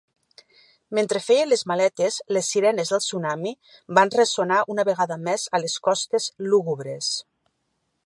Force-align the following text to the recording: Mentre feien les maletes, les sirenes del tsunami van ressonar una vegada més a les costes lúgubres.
Mentre 0.99 1.19
feien 1.25 1.51
les 1.51 1.63
maletes, 1.71 2.17
les 2.37 2.49
sirenes 2.55 2.93
del 2.95 3.03
tsunami 3.05 3.53
van 4.01 4.15
ressonar 4.19 4.61
una 4.77 4.89
vegada 4.91 5.23
més 5.29 5.49
a 5.59 5.65
les 5.67 5.81
costes 5.91 6.31
lúgubres. 6.53 7.17